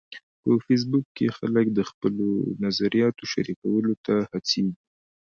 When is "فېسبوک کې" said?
0.65-1.27